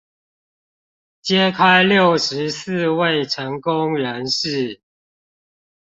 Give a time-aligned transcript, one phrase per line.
[1.21, 4.81] 揭開六十四位成功人士